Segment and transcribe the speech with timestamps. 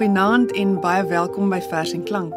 [0.00, 2.36] Goeienaand en baie welkom by Vers en Klank.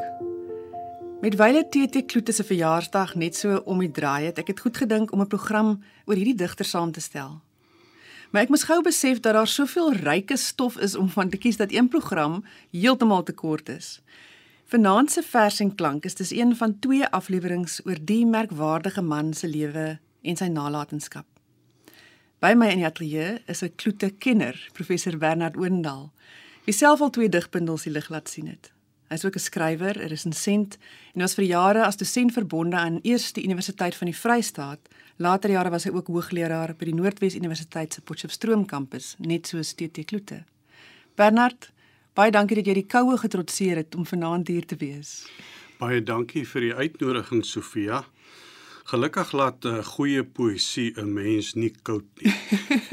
[1.21, 4.81] Met wyle TT Kloete se verjaarsdag net so om die draai het ek het goed
[4.81, 5.69] gedink om 'n program
[6.03, 7.39] oor hierdie digter saam te stel.
[8.31, 11.57] Maar ek moes gou besef dat daar soveel ryke stof is om van te kies
[11.57, 14.01] dat een program heeltemal te kort is.
[14.65, 19.33] Vanaand se Vers en Klank is dis een van twee afleweringe oor die merkwaardige man
[19.33, 21.25] se lewe en sy nalatenskap.
[22.39, 26.11] By my in die ateljee is 'n kloete kenner, professor Bernard Oendal
[26.63, 28.71] wie self al twee digbundels die lig laat sien het.
[29.09, 30.77] Hy is ook 'n skrywer, 'n resensent
[31.13, 34.79] en was vir jare as dosent verbonde aan Eerste Universiteit van die Vrystaat.
[35.17, 39.73] Later jare was hy ook hoogleraar by die Noordwes Universiteit se Potchefstroom kampus, net soos
[39.73, 40.43] TT Kloete.
[41.15, 41.71] Bernard,
[42.13, 45.27] baie dankie dat jy die koue getrotseer het om vanaand hier te wees.
[45.77, 48.05] Baie dankie vir die uitnodiging, Sofia.
[48.85, 52.33] Gelukkig laat 'n uh, goeie poësie 'n mens nie koud nie.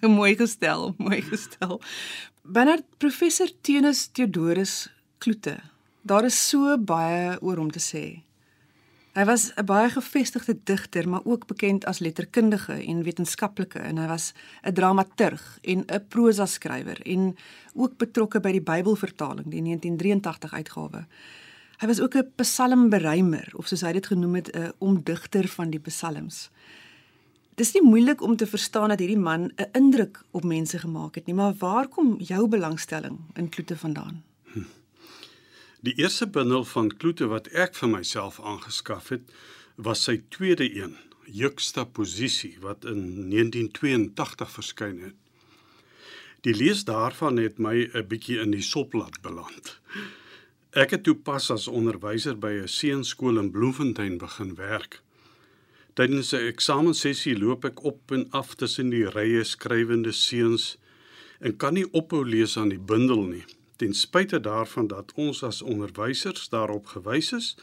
[0.20, 1.80] mooi gestel, mooi gestel.
[2.42, 5.58] Bernard professor Tenus Theodorus Kloete.
[6.02, 8.04] Daar is so baie oor hom te sê.
[9.12, 14.06] Hy was 'n baie gevestigde digter, maar ook bekend as letterkundige en wetenskaplike en hy
[14.06, 14.32] was
[14.64, 17.36] 'n dramaturg en 'n prosa skrywer en
[17.74, 21.06] ook betrokke by die Bybelvertaling, die 1983 uitgawe.
[21.78, 25.80] Hy was ook 'n psalmberymer of soos hy dit genoem het, 'n omdigter van die
[25.80, 26.50] psalms.
[27.60, 31.26] Dis nie moeilik om te verstaan dat hierdie man 'n indruk op mense gemaak het
[31.26, 34.22] nie, maar waar kom jou belangstelling in Kloete vandaan?
[34.52, 34.62] Hm.
[35.80, 39.20] Die eerste bundel van Kloete wat ek vir myself aangeskaf het,
[39.74, 45.14] was sy tweede een, Juxtaposisie wat in 1982 verskyn het.
[46.40, 49.80] Die lees daarvan het my 'n bietjie in die sop laat beland.
[50.70, 55.02] Ek het toe pas as onderwyser by 'n seunskool in Bloemfontein begin werk.
[55.94, 60.76] Tydens 'n eksamensessie loop ek op en af tussen die rye skrywende seuns
[61.40, 63.44] en kan nie ophou lees aan die bundel nie.
[63.76, 67.56] Ten spyte daarvan dat ons as onderwysers daarop gewys is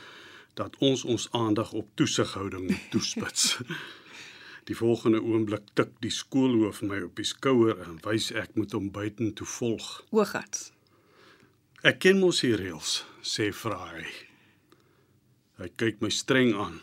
[0.54, 3.58] dat ons ons aandag op toesighouding moet toespits.
[4.68, 8.90] Die volgende oomblik tik die skoolhoof my op die skouer en wys ek moet hom
[8.92, 9.86] buitentoe volg.
[10.12, 10.74] Oogats.
[11.88, 14.04] Ek ken mos hier reëls, sê Vraai.
[15.62, 16.82] Hy kyk my streng aan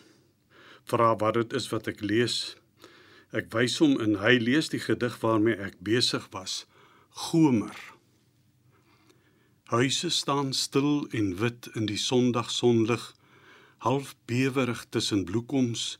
[0.91, 2.55] vra wat dit is wat ek lees.
[3.35, 6.65] Ek wys hom en hy lees die gedig waarmee ek besig was.
[7.29, 7.77] Gomer.
[9.73, 13.15] Huise staan stil en wit in die sondagsonlig,
[13.87, 15.97] half bewerig tussen bloekoms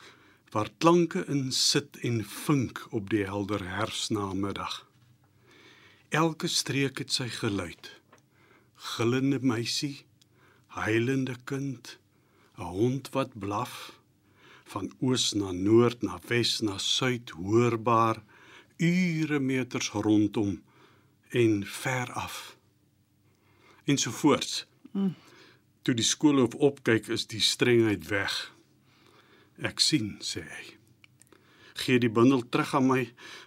[0.55, 4.85] waar klanke in sit en vink op die helder herfsnamiddag.
[6.15, 7.91] Elke streek het sy geluid.
[8.95, 10.05] Gillende meisie,
[10.79, 11.99] huilende kind,
[12.59, 13.99] 'n hond wat blaf
[14.73, 18.23] van oos na noord na wes na suid hoorbaar
[18.77, 20.63] ure meters rondom
[21.31, 22.57] en ver af.
[23.85, 24.67] Ensovoorts.
[24.93, 25.15] Mm.
[25.85, 28.33] toe die skoolhoof opkyk is die strengheid weg.
[29.61, 30.65] Ek sien sê hy.
[31.85, 33.03] Gee die bundel terug aan my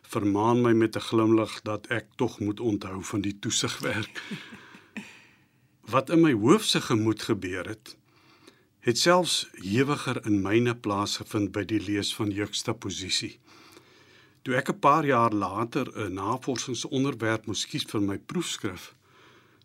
[0.05, 4.21] vermaan my met 'n glimlag dat ek tog moet onthou van die toesigwerk
[5.93, 7.96] wat in my hoofse gemoed gebeur het
[8.87, 13.33] het selfs hewiger in myne plaasgevind by die lees van juxtaposisie.
[14.47, 18.95] Toe ek 'n paar jaar later 'n navorsingsonderwerp moes kies vir my proefskrif,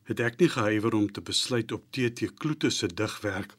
[0.05, 3.55] het ek nie gehuiwer om te besluit op TT Kloete se digwerk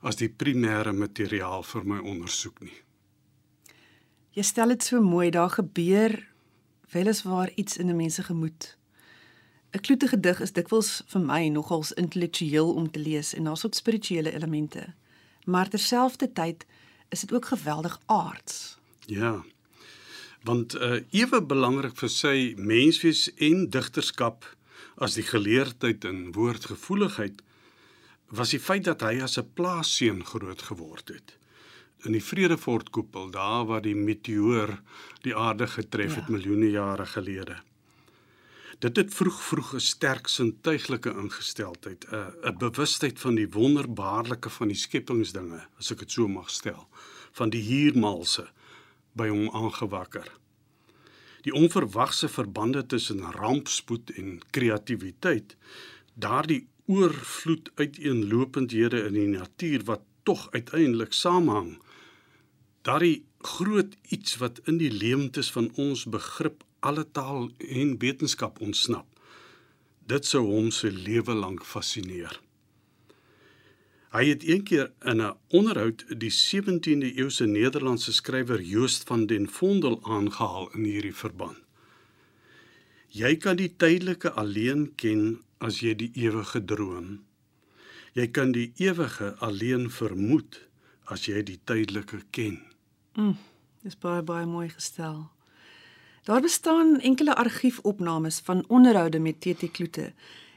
[0.00, 2.82] as die primêre materiaal vir my ondersoek nie.
[4.30, 6.28] Jy stel dit so mooi, daar gebeur
[6.92, 8.76] weliswaar iets in 'n mens se gemoed.
[9.72, 13.74] 'n Kloete gedig is dikwels vir my nogals intellektueel om te lees en daar's ook
[13.74, 14.94] spirituele elemente
[15.50, 16.66] maar terselfdertyd
[17.08, 18.78] is dit ook geweldig aards.
[19.06, 19.44] Ja.
[20.42, 24.46] Want uh ewe belangrik vir sy menswees en digterskap
[24.96, 27.42] as die geleerdheid en woordgevoeligheid
[28.30, 31.36] was die feit dat hy as 'n plaasseun groot geword het.
[32.06, 34.80] In die Vredefort koepel, daar waar die meteoor
[35.22, 36.20] die aarde getref ja.
[36.20, 37.60] het miljoene jare gelede.
[38.80, 44.68] Dit het vroeg vroeg 'n sterk sintuiglike ingesteldheid, 'n 'n bewustheid van die wonderbaarlike van
[44.68, 46.88] die skepingsdinge, as ek dit so mag stel,
[47.32, 48.48] van die hiermalse
[49.12, 50.32] by hom aangewakker.
[51.42, 55.56] Die onverwagse verbande tussen rampspoed en kreatiwiteit,
[56.14, 61.78] daardie oorvloed uiteenlopendhede in die natuur wat tog uiteindelik samehang.
[62.82, 69.06] Daardie groot iets wat in die leemtes van ons begrip alle taal en wetenskap ontsnap.
[70.06, 72.40] Dit sou hom se lewe lank fascineer.
[74.10, 80.00] Hy het eendag in 'n onderhoud die 17de eeuse Nederlandse skrywer Joost van den Vondel
[80.02, 81.58] aangehaal in hierdie verband.
[83.08, 87.24] Jy kan die tydelike alleen ken as jy die ewige droom.
[88.14, 90.60] Jy kan die ewige alleen vermoed
[91.04, 92.58] as jy die tydelike ken.
[93.14, 93.36] Mm,
[93.82, 95.30] dis baie baie mooi gestel.
[96.30, 100.12] Daar bestaan enkele argiefopnames van onderhoude met TT Kloete.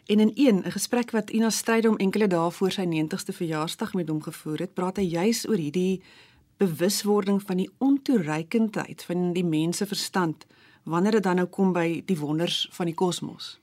[0.06, 4.08] En in een, 'n gesprek wat Ina Strydom enkele dae voor sy 90ste verjaarsdag met
[4.08, 6.02] hom gevoer het, praat hy juis oor hierdie
[6.58, 10.46] bewuswording van die ontoereikendheid van die mens se verstand
[10.84, 13.60] wanneer dit dan nou kom by die wonders van die kosmos.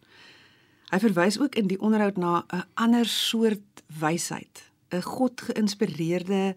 [0.88, 6.54] Hy verwys ook in die onderhoud na 'n ander soort wysheid, 'n God geïnspireerde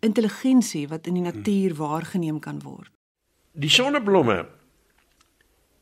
[0.00, 2.90] intelligensie wat in die natuur waargeneem kan word.
[3.52, 4.61] Die sonneblomme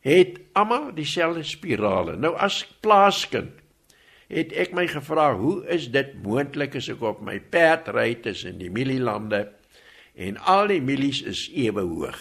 [0.00, 2.16] het almal dieselfde spirale.
[2.16, 3.56] Nou as plaaskind
[4.30, 8.60] het ek my gevra, hoe is dit moontlik as ek op my perd ry tussen
[8.60, 9.48] die mielielande
[10.14, 12.20] en al die mielies is ewe hoog.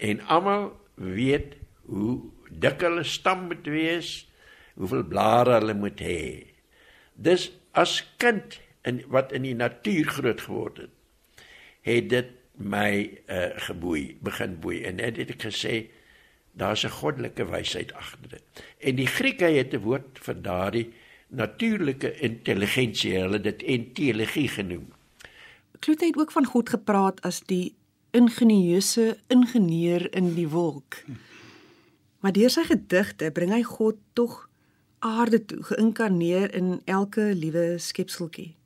[0.00, 1.58] En almal weet
[1.88, 4.12] hoe dik hulle stam moet wees,
[4.78, 6.22] hoeveel blare hulle moet hê.
[7.14, 8.56] Dis as kind
[8.88, 10.94] in wat in die natuur groot geword het,
[11.88, 12.90] het dit my
[13.30, 15.74] uh, geboei, begin boei en net het ek gesê
[16.58, 18.64] daar's 'n goddelike wysheid agter dit.
[18.78, 20.92] En die Grieke het 'n woord vir daardie
[21.28, 24.92] natuurlike intelligensie, hulle dit intelligie genoem.
[25.78, 27.74] Kloete het ook van God gepraat as die
[28.10, 31.04] ingenieuse ingenieur in die wolk.
[32.18, 34.48] Maar deur sy gedigte bring hy God tog
[34.98, 38.56] aarde toe, geïnkarneer in elke liewe skepseltjie.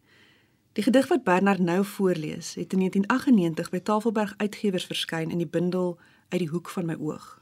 [0.73, 5.47] Die gedig wat Bernard nou voorlees, het in 1998 by Tafelberg Uitgewers verskyn in die
[5.50, 5.99] bundel
[6.29, 7.42] Uit die hoek van my oog.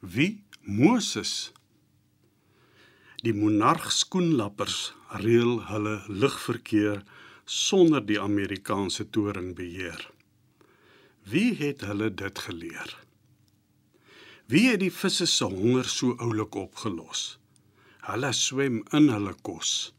[0.00, 1.50] Wie Moses
[3.24, 7.00] Die monarg skoenlappers reël hulle lugverkeer
[7.44, 9.98] sonder die Amerikaanse toring beheer.
[11.26, 12.94] Wie het hulle dit geleer?
[14.46, 17.40] Wie het die visse se honger so oulik opgelos?
[18.06, 19.92] Hulle swem in hulle kos.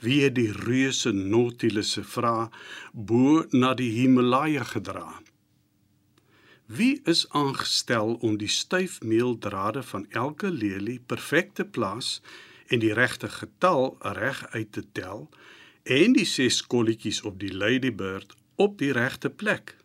[0.00, 2.48] Wie het die reuse Nautilus se vra
[2.94, 5.20] bo na die Himalaja gedra?
[6.66, 12.22] Wie is aangestel om die styfmeeldrade van elke lelie perfek te plaas
[12.66, 15.28] en die regte getal reg uit te tel
[15.82, 19.76] en die ses kolletjies op die ladybird op die regte plek?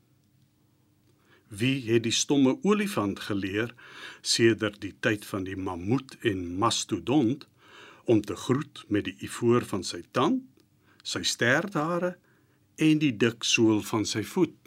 [1.47, 3.75] Wie het die stomme olifant geleer
[4.21, 7.43] sedert die tyd van die mammoet en mastodont
[8.05, 10.47] om te groet met die ivoor van sy tand,
[11.03, 12.15] sy sterthare
[12.79, 14.58] en die dik sool van sy voet?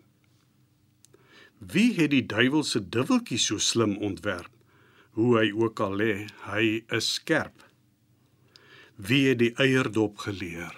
[1.62, 4.50] Wie het die duiwel se dubbeltjie so slim ontwerp?
[5.14, 6.14] Hoe hy ook al lê,
[6.48, 7.62] hy is skerp.
[8.96, 10.74] Wie het die eierdop geleer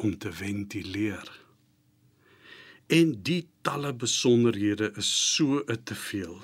[0.00, 1.28] om te ventileer?
[2.88, 6.40] En die talle besonderhede is so te veel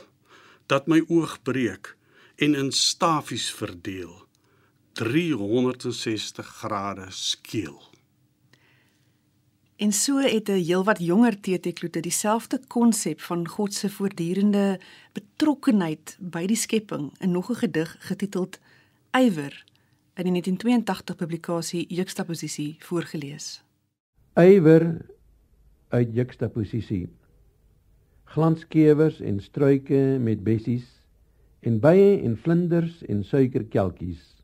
[0.68, 1.94] dat my oog breek
[2.36, 4.26] en in stafies verdeel
[5.00, 7.87] 360 grade skeel.
[9.78, 14.80] En so het 'n heelwat jonger TT Kloete dieselfde konsep van God se voortdurende
[15.12, 18.58] betrokkenheid by die skepping in nog 'n gedig getiteld
[19.10, 19.64] Ywer
[20.14, 23.62] in die 1982 publikasie Juxtaposisie voorgeles.
[24.34, 25.06] Ywer
[25.88, 27.08] uit juxtaposisie.
[28.24, 31.02] Glanskewers en struike met bessies
[31.60, 34.42] en bye en vlinders en suikerkelkies.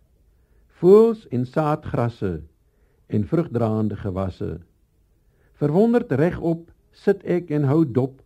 [0.66, 2.42] Voëls en saadgrasse
[3.06, 4.61] en vrugdraande gewasse.
[5.61, 8.20] Verwonderd regop sit ek en hou dop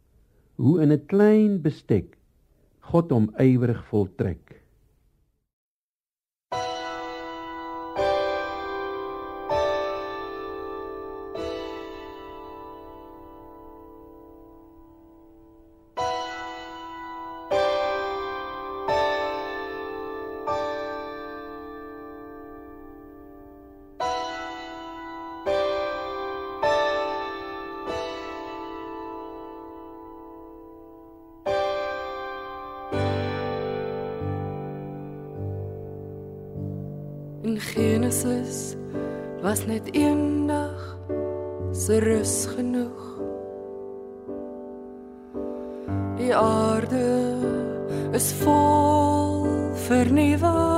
[0.57, 2.17] hoe in 'n klein bestek
[2.91, 4.58] God hom ywerig voltrek.
[37.59, 38.75] In Genesis
[39.43, 40.99] was net een dag
[41.73, 43.19] se rus genoeg.
[46.17, 47.35] Die aarde
[48.13, 50.78] is vol vernuwing.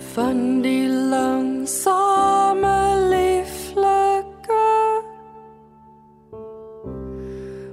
[0.00, 2.76] Van die langsame
[3.12, 4.66] lieflike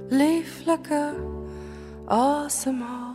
[0.08, 1.14] lieflike
[2.06, 3.07] asemhaal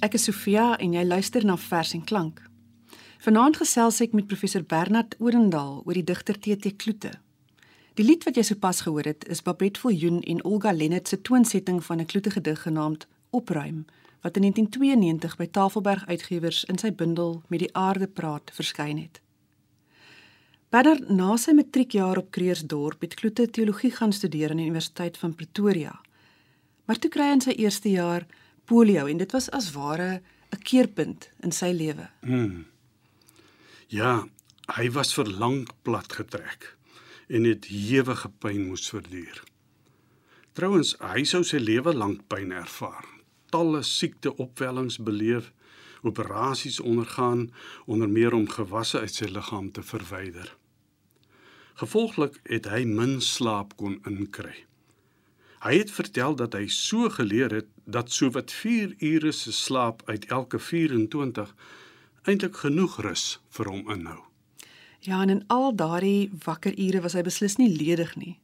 [0.00, 2.38] Ek is Sofia en jy luister na Vers en Klank.
[3.20, 7.10] Vanaand gesels ek met professor Bernard Orendaal oor die digter TT Kloete.
[8.00, 11.82] Die lied wat jy sopas gehoor het, is Babette Viljoen en Olga Lennet se toonsetting
[11.84, 13.84] van 'n Kloete gedig genaamd Opruim,
[14.22, 19.20] wat in 1992 by Tafelberg Uitgewers in sy bundel Met die aarde praat verskyn het.
[20.70, 25.34] Bernard na sy matriekjaar op Creersdorp het Kloete teologie gaan studeer aan die Universiteit van
[25.34, 26.00] Pretoria.
[26.84, 28.26] Maar toe kry hy in sy eerste jaar
[28.70, 30.22] polio en dit was as ware
[30.54, 32.06] 'n keerpunt in sy lewe.
[33.88, 34.28] Ja,
[34.76, 36.76] hy was vir lank plat getrek
[37.28, 39.42] en het ewige pyn moes verduur.
[40.52, 43.06] Trouwens, hy sou sy lewe lank pyn ervaar.
[43.50, 45.52] Talle siekte opwellings beleef,
[46.02, 47.50] operasies ondergaan
[47.86, 50.56] onder meer om gewasse uit sy liggaam te verwyder.
[51.74, 54.66] Gevolglik het hy min slaap kon inkry.
[55.60, 60.24] Hy het vertel dat hy so geleer het dat sowat 4 ure se slaap uit
[60.32, 61.54] elke 24
[62.24, 64.22] eintlik genoeg rus vir hom inhou.
[65.04, 68.38] Ja, en in al daardie wakker ure was hy beslis nie ledig nie.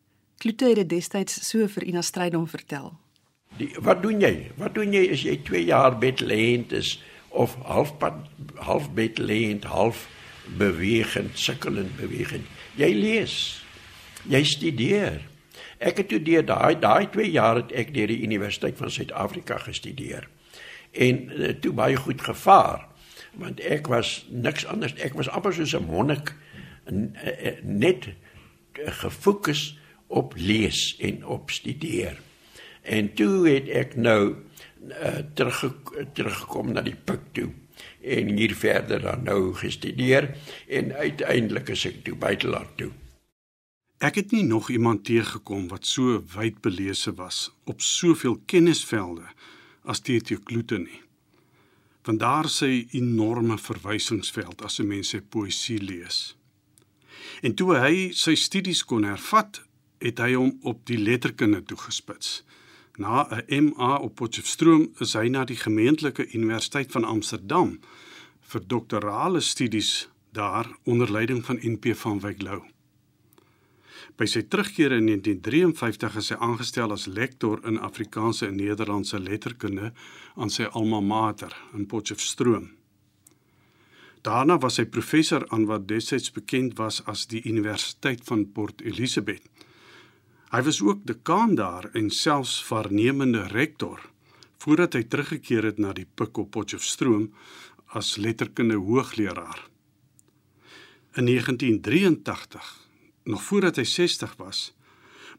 [0.45, 2.93] Kloete het dit destyds so vir Ina Strydom vertel.
[3.57, 4.51] Die, wat doen jy?
[4.61, 6.99] Wat doen jy as jy 2 jaar bedlêend is
[7.33, 8.27] of halfpad
[8.61, 10.05] half bedlêend, half
[10.61, 12.45] bewegend, sukkelend bewegend?
[12.77, 13.39] Jy lees.
[14.29, 15.25] Jy studeer.
[15.79, 19.59] Ek het toe deur daai daai 2 jaar het ek deur die Universiteit van Suid-Afrika
[19.59, 20.29] gestudeer.
[20.93, 22.87] En uh, toe baie goed gevaar
[23.37, 26.33] want ek was niks anders ek was amper soos 'n monnik
[27.63, 28.09] net
[28.73, 32.21] gefokus op lees en op studeer.
[32.83, 34.35] En toe het ek nou
[34.89, 35.65] uh, terug
[36.15, 37.51] teruggekom na die pik toe
[38.07, 40.31] en hier verder dan nou gestudeer
[40.69, 42.93] en uiteindelik is ek toe buiteland toe.
[43.99, 49.25] Ek het nie nog iemand teëgekom wat so wydbelese was op soveel kennisvelde
[49.89, 50.37] as T.T.
[50.45, 51.01] Kloete nie.
[52.05, 56.37] Want daar sy enorme verwysingsveld as 'n mens sy poësie lees.
[57.41, 59.63] En toe hy sy studies kon hervat,
[59.99, 62.45] het hy hom op die letterkunde toegespits.
[62.99, 67.81] Na 'n MA op Potchefstroom is hy na die gemeentelike universiteit van Amsterdam
[68.41, 72.76] vir doktorale studies daar onder leiding van NP van Wyk Lou.
[74.17, 79.91] By sy terugkeer in 1953 is hy aangestel as lektor in Afrikaanse en Nederlandse letterkunde
[80.41, 82.71] aan sy alma mater in Potchefstroom.
[84.25, 89.45] Daarna was hy professor aan wat destyds bekend was as die Universiteit van Port Elizabeth.
[90.49, 94.01] Hy was ook dekaan daar en selfs waarnemende rektor
[94.65, 97.29] voordat hy teruggekeer het na die Pik op Potchefstroom
[97.95, 99.61] as letterkunde hoogleraar.
[101.21, 102.86] In 1983
[103.27, 104.71] Nog voordat hy 60 was,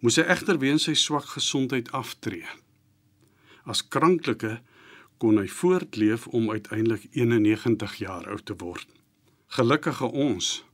[0.03, 2.43] moes hy egter weens sy swak gesondheid aftree.
[3.63, 4.57] As kranklike
[5.23, 8.87] kon hy voortleef om uiteindelik 91 jaar oud te word.
[9.55, 10.65] Gelukkige ons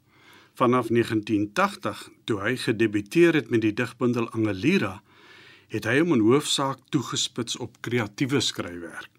[0.58, 5.00] vanaf 1980 toe hy gedebuteer het met die digbundel Angelira,
[5.74, 9.10] het hy hom in hoofsaak toegespits op kreatiewe skryfwerk.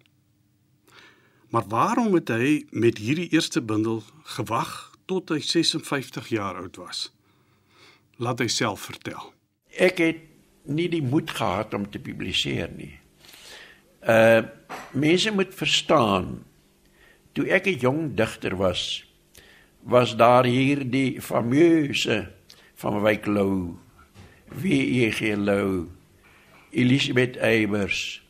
[1.51, 4.03] Maar waarom het hy met hierdie eerste bundel
[4.35, 7.09] gewag tot hy 56 jaar oud was?
[8.17, 9.33] Laat hy self vertel.
[9.75, 10.21] Ek het
[10.71, 12.93] nie die moed gehad om te publiseer nie.
[14.01, 14.45] Uh
[14.95, 16.45] mense moet verstaan
[17.35, 19.03] toe ek 'n jong digter was,
[19.83, 22.31] was daar hier die fameuse
[22.75, 23.75] van Wyk Lou,
[24.55, 25.35] W.E.G.
[25.35, 25.89] Lou,
[26.71, 28.21] Elisabeth Eybers,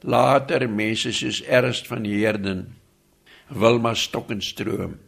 [0.00, 2.76] later mense soos Ernst van Heerden,
[3.48, 4.98] Wilma Stokkenstroom.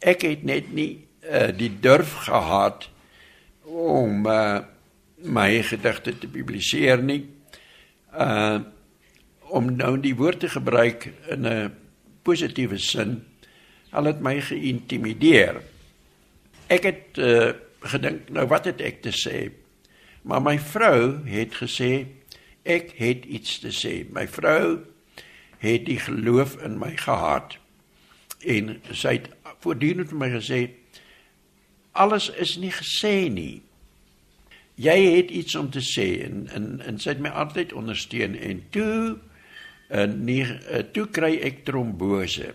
[0.00, 2.89] Ek het net nie uh, die durf gehad
[3.70, 4.60] om uh,
[5.22, 7.24] my gedigte te publiseer nie.
[8.10, 8.60] Uh
[9.50, 11.72] om nou die woord te gebruik in 'n
[12.22, 13.24] positiewe sin,
[13.90, 15.58] al het my geïntimideer.
[16.70, 17.50] Ek het uh,
[17.82, 19.50] gedink, nou wat het ek te sê?
[20.22, 22.06] Maar my vrou het gesê
[22.62, 24.06] ek het iets te sê.
[24.12, 24.86] My vrou
[25.58, 27.58] het die geloof in my gehad
[28.40, 29.28] en sy het
[29.60, 30.60] voortdurend vir my gesê
[31.92, 33.62] alles is nie gesê nie
[34.80, 38.62] jy het iets om te sê en en en sy het my altyd ondersteun en
[38.74, 39.18] toe
[39.90, 42.54] en nie eh, toe kry ek trombose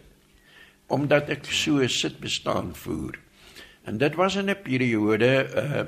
[0.93, 3.17] omdat ek so sit bestaan voer.
[3.89, 5.85] En dit was in 'n periode uh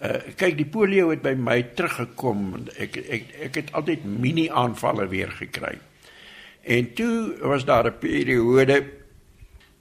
[0.00, 2.66] uh kyk die polio het by my teruggekom.
[2.78, 5.78] Ek ek ek het altyd mini aanvalle weer gekry.
[6.62, 8.84] En toe was daar 'n periode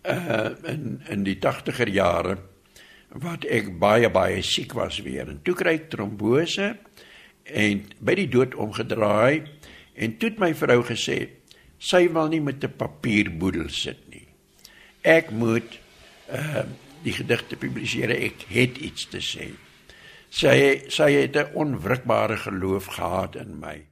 [0.05, 2.37] uh in in die 80er jare
[3.09, 6.75] wat ek baie baie siek was weer en toe kry ek trombose
[7.45, 9.43] en by die dood omgedraai
[9.95, 11.39] en toe het my vrou gesê
[11.79, 14.27] sy wil nie met 'n papierboedel sit nie.
[15.01, 15.79] Ek moet
[16.29, 16.65] uh
[17.03, 18.11] die gedigte publiseer.
[18.11, 19.55] Ek het iets te sê.
[20.29, 23.87] Sy sy het 'n onwrikbare geloof gehad in my.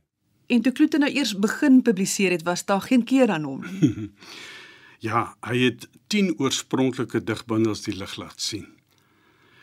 [0.48, 4.12] En toe Kloete nou eers begin publiseer het, was daar geen keer aan hom nie.
[5.08, 8.77] ja, hy het 10 oorspronklike digbundels die lig laat sien.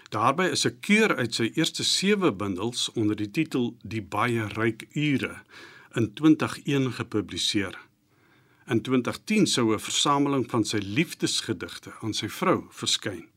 [0.09, 4.87] Daarby is 'n keur uit sy eerste 7 bundels onder die titel Die baie ryk
[4.93, 5.43] ure
[5.93, 7.79] in 2001 gepubliseer.
[8.67, 13.29] In 2010 sou 'n versameling van sy liefdesgedigte aan sy vrou verskyn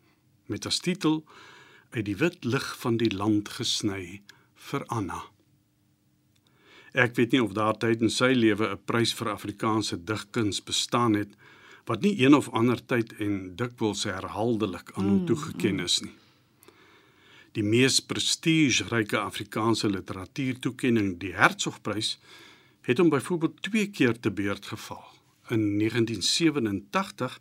[0.45, 1.23] met as titel
[1.89, 4.21] Uit die wit lig van die land gesny
[4.56, 5.23] vir Anna.
[6.91, 11.36] Ek weet nie of daar tydens sy lewe 'n prys vir Afrikaanse digkuns bestaan het
[11.86, 16.15] wat nie een of ander tyd en dikwels herhaaldelik aan hom toegeken is nie.
[17.57, 22.19] Die mees prestigeryke Afrikaanse literatuurtoekenning, die Hertzogprys,
[22.85, 25.01] het hom byvoorbeeld twee keer te beurt geval.
[25.49, 27.39] In 1987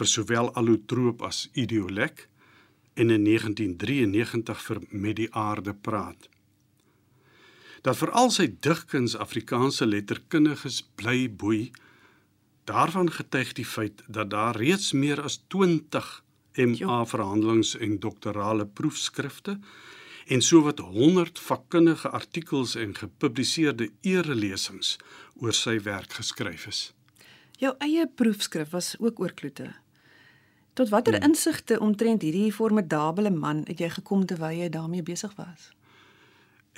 [0.00, 2.24] vir sowel Allotroop as Idiolek
[2.96, 6.30] en in 1993 vir Met die aarde praat.
[7.84, 11.68] Dat veral sy digkuns Afrikaanse letterkundiges bly boei,
[12.64, 15.42] daarvan getuig die feit dat daar reeds meer as
[16.56, 19.58] MA verhandelings en doktorale proefskrifte
[20.30, 24.96] en sowat 100 vakkundige artikels en gepubliseerde erelesings
[25.40, 26.80] oor sy werk geskryf is.
[27.60, 29.72] Jou eie proefskrif was ook oor Kloete.
[30.72, 31.30] Tot watter hmm.
[31.30, 35.70] insigte omtrent hierdie formidable man het jy gekom terwyl jy daarmee besig was?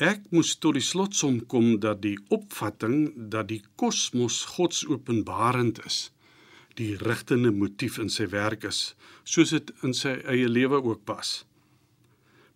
[0.01, 6.09] Ek moes tot die slotsom kom dat die opvatting dat die kosmos godsopenbarend is,
[6.79, 8.93] die rigtende motief in sy werk is,
[9.25, 11.43] soos dit in sy eie lewe ook pas.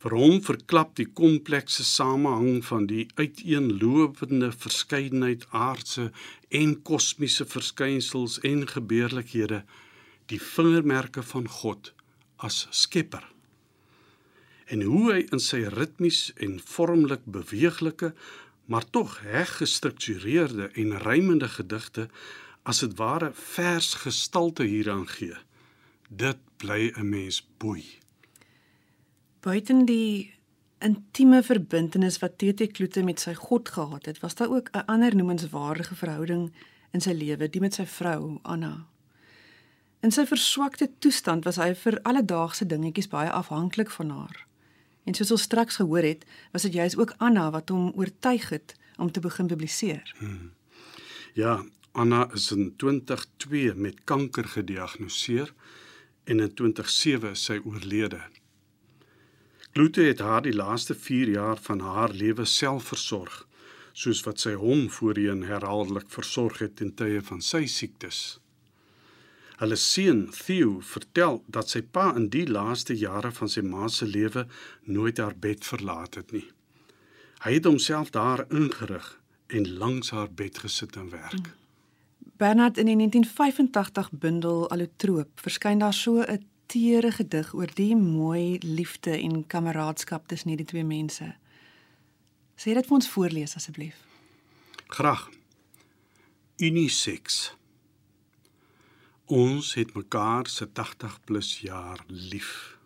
[0.07, 6.11] Vir hom verklap die komplekse samehang van die uiteenlopende verskeidenheid aardse
[6.55, 9.63] en kosmiese verskynsels en gebeurlikhede
[10.31, 11.93] die vingermerke van God
[12.37, 13.25] as Skepper.
[14.67, 18.13] En hoe hy in sy ritmies en vormlik beweeglike,
[18.67, 22.09] maar tog reg gestruktureerde en rymende gedigte
[22.67, 25.37] as dit ware vers gestalte hieraan gee.
[26.09, 27.85] Dit bly 'n mens boei.
[29.41, 30.35] Buiten die
[30.79, 35.17] intieme verbintenis wat TT Kloete met sy God gehad het, was daar ook 'n ander
[35.17, 36.53] noemenswaardige verhouding
[36.91, 38.87] in sy lewe, die met sy vrou Anna.
[40.01, 44.47] In sy verswakte toestand was hy vir alledaagse dingetjies baie afhanklik van haar.
[45.05, 48.75] En soos ons straks gehoor het, was dit juist ook Anna wat hom oortuig het
[48.97, 50.15] om te begin publiseer.
[50.19, 50.53] Hmm.
[51.33, 51.65] Ja,
[51.97, 55.53] Anna is in 2002 met kanker gediagnoseer
[56.25, 58.21] en in 2007 is sy oorlede.
[59.73, 63.39] Kloete het haar die laaste 4 jaar van haar lewe self versorg,
[63.93, 68.23] soos wat sy hom voorheen herhaaldelik versorg het in tye van sy siektes.
[69.57, 74.05] Hulle seun Theo vertel dat sy pa in die laaste jare van sy ma se
[74.05, 74.45] lewe
[74.85, 76.49] nooit haar bed verlaat het nie.
[77.41, 79.15] Hy het homself daar ingerig
[79.49, 81.57] en langs haar bed gesit en werk.
[82.37, 88.59] Bernard in die 1985 bundel Allotroop verskyn daar so 'n teere gedig oor die mooi
[88.61, 91.35] liefde en kameraadskap tussen hierdie twee mense.
[92.57, 93.97] Sê dit vir ons voorlees asseblief.
[94.87, 95.31] Graag.
[96.57, 97.55] Unisex.
[99.25, 102.79] Ons het mekaar se 80 plus jaar lief.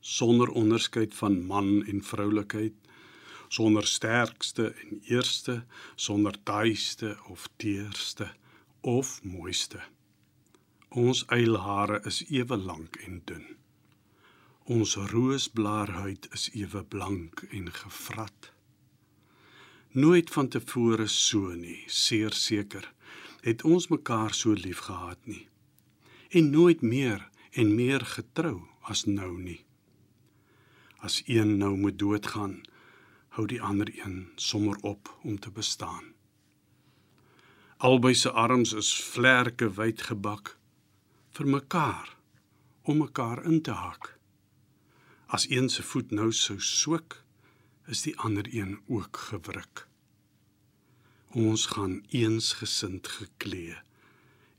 [0.00, 2.74] Sonder onderskeid van man en vroulikheid,
[3.48, 5.64] sonder sterkste en eerste,
[5.94, 8.34] sonder taaiste of teerste
[8.82, 9.80] of mooiste.
[10.88, 13.44] Ons eilhare is ewe lank en dun.
[14.66, 18.50] Ons roosblaarhuid is ewe blank en gevrat.
[19.94, 22.88] Nooit van tevore so nie, seer seker,
[23.46, 25.46] het ons mekaar so lief gehad nie.
[26.30, 29.60] En nooit meer en meer getrou as nou nie.
[30.98, 32.62] As een nou moet doodgaan,
[33.38, 36.12] hou die ander een sommer op om te bestaan.
[37.82, 40.52] Albei se arms is vlerke wyd gebak
[41.34, 42.12] vir mekaar
[42.86, 44.04] om mekaar in te hak.
[45.26, 47.16] As een se voet nou sou swik,
[47.90, 49.82] is die ander een ook gewrik.
[51.34, 53.74] Ons gaan eensgesind geklee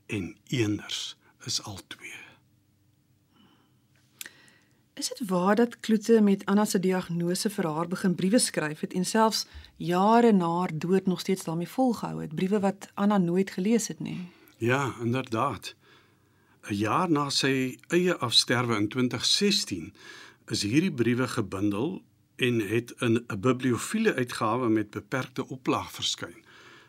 [0.06, 1.16] en eenders
[1.48, 2.23] is al twee.
[4.94, 8.92] Is dit waar dat Kloete met Anna se diagnose vir haar begin briewe skryf het
[8.94, 13.50] en selfs jare na haar dood nog steeds daarmee volgehou het, briewe wat Anna nooit
[13.50, 14.20] gelees het nie?
[14.56, 15.74] Ja, inderdaad.
[16.70, 19.92] 'n Jaar na sy eie afsterwe in 2016
[20.46, 22.02] is hierdie briewe gebundel
[22.36, 26.44] en het in 'n bibliofiele uitgawe met beperkte oplaag verskyn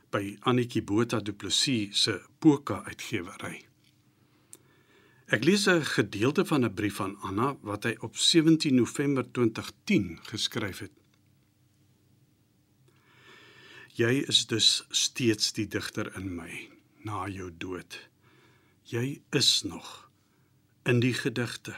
[0.09, 3.65] by Annetjie Botha Du Plessis se Poka uitgewery.
[5.25, 10.19] Ek lees 'n gedeelte van 'n brief van Anna wat hy op 17 November 2010
[10.21, 10.91] geskryf het.
[13.93, 18.09] Jy is dus steeds die digter in my na jou dood.
[18.83, 20.11] Jy is nog
[20.83, 21.75] in die gedigte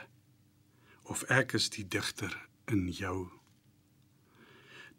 [1.03, 3.29] of ek is die digter in jou.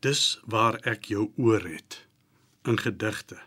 [0.00, 2.06] Dis waar ek jou oor het
[2.62, 3.42] in gedigte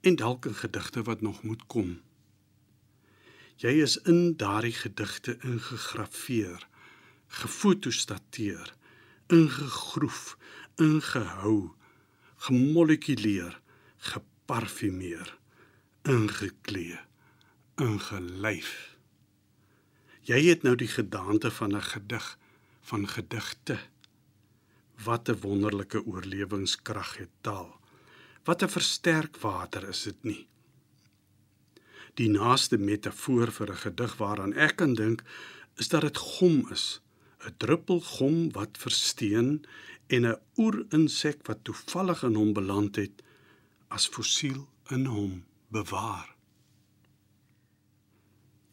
[0.00, 2.03] en dalk in gedigte wat nog moet kom.
[3.62, 6.66] Jy is in daardie gedigte ingegrafieer,
[7.26, 8.74] gefotostateer,
[9.30, 10.36] ingegroef,
[10.82, 11.70] ingehou,
[12.46, 13.60] gemolekuleer,
[14.10, 15.30] geparfumeer,
[16.02, 16.98] ingeklee,
[17.78, 18.72] ingelyf.
[20.24, 22.38] Jy het nou die gedaante van 'n gedig,
[22.80, 23.78] van gedigte.
[25.04, 27.80] Wat 'n wonderlike oorlewingskrag het taal.
[28.44, 30.48] Wat 'n versterkwater is dit nie?
[32.14, 35.22] Die naaste metafoor vir 'n gedig waaraan ek kan dink,
[35.76, 37.00] is dat dit gom is,
[37.46, 39.64] 'n druppel gom wat versteen
[40.06, 43.22] en 'n oerinsek wat toevallig in hom beland het
[43.88, 46.34] as fossiel in hom bewaar.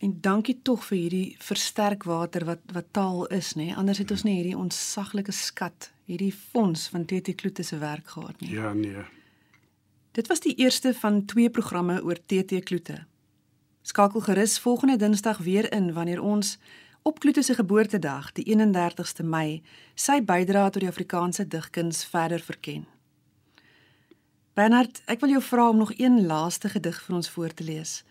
[0.01, 3.69] En dankie tog vir hierdie versterkwater wat wat taal is, nê?
[3.77, 8.41] Anders het ons nie hierdie onsaglike skat, hierdie fonds van TT Kloete se werk gehad
[8.41, 8.49] nie.
[8.49, 9.03] Ja, nee.
[10.11, 13.05] Dit was die eerste van twee programme oor TT Kloete.
[13.81, 16.57] Skakel gerus volgende Dinsdag weer in wanneer ons
[17.01, 19.61] op Kloete se geboortedag, die 31ste Mei,
[19.95, 22.85] sy bydrae tot die Afrikaanse digkuns verder verken.
[24.53, 28.03] Bernard, ek wil jou vra om nog een laaste gedig vir ons voor te lees.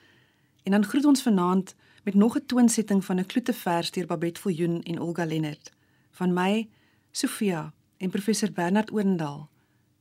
[0.67, 4.41] En dan groet ons vanaand met nog 'n toonsetting van 'n Kloete vers deur Babette
[4.41, 5.73] Viljoen en Olga Lennert.
[6.11, 6.69] Van my,
[7.11, 9.49] Sofia en professor Bernard Oendal.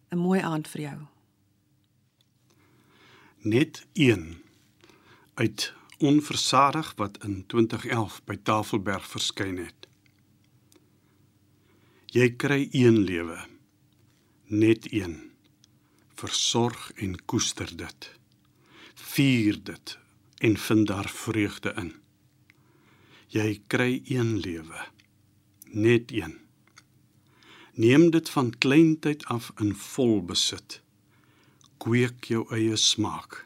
[0.09, 0.97] 'n Mooi aand vir jou.
[3.41, 4.48] Net een
[5.39, 9.87] uit onversadig wat in 2011 by Tafelberg verskyn het.
[12.11, 13.37] Jy kry een lewe,
[14.51, 15.15] net een.
[16.19, 18.11] Versorg en koester dit.
[19.13, 19.95] Vier dit
[20.43, 21.93] en vind daar vreugde in.
[23.31, 24.87] Jy kry een lewe,
[25.71, 26.39] net een.
[27.79, 30.81] Neem dit van kleintyd af in vol besit.
[31.79, 33.45] Kweek jou eie smaak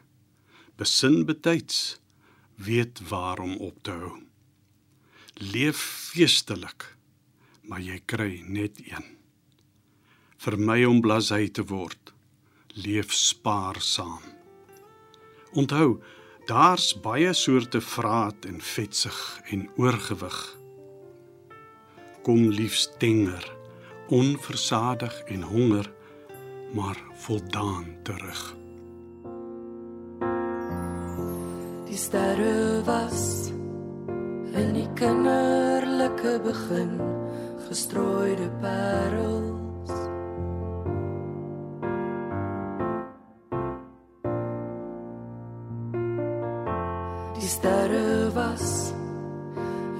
[0.76, 2.00] besin betyds
[2.54, 4.22] weet waarom op te hou.
[5.34, 5.78] Leef
[6.12, 6.94] feestelik
[7.64, 9.04] maar jy kry net een.
[10.44, 12.12] Vir my om blasey te word
[12.74, 14.22] leef spaarsaam.
[15.54, 16.02] Onthou
[16.48, 19.20] daar's baie soorte vraat en vetsig
[19.54, 20.38] en oorgewig.
[22.26, 23.46] Kom liefs tenger
[24.12, 25.88] onversadig en honger
[26.74, 28.63] maar voldaan terug
[31.94, 33.52] Die sterre was
[34.58, 36.96] in die kinderlike begin?
[37.68, 39.92] Gestrooide parels.
[47.38, 48.90] Die sterre was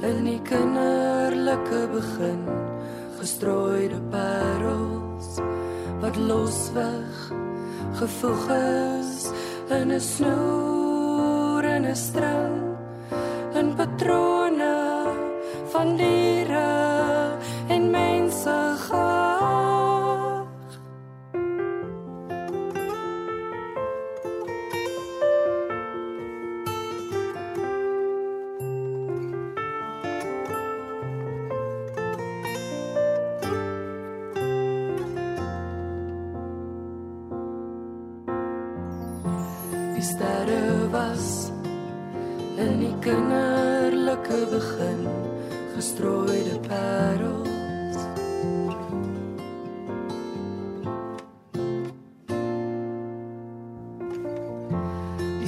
[0.03, 2.45] in die kinderlike begin?
[3.23, 5.39] Gestrooide parels
[6.03, 7.27] wat losweg
[8.03, 9.31] gevoeg is
[9.71, 10.74] in 'n snoer
[11.95, 12.55] 'n string
[13.55, 14.34] in patrone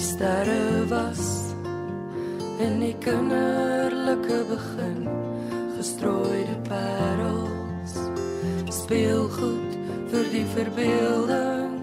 [0.07, 1.53] sterre was
[2.59, 5.01] in die kinderlike begin.
[5.77, 7.97] Gestrooide parels
[8.79, 9.75] speelgoed
[10.12, 11.75] vir die verbeelding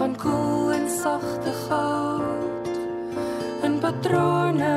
[0.00, 2.72] van koel en sagte goud.
[3.68, 4.76] En patrone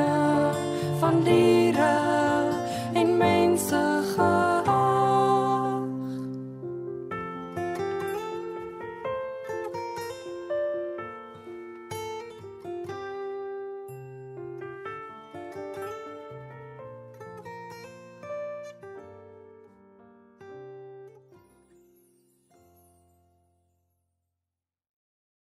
[1.00, 1.72] van die